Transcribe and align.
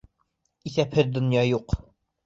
Иҫәпһеҙ 0.71 1.15
донъя 1.21 1.47
юҡ. 1.53 1.81